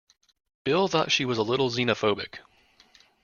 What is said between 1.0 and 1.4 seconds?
she was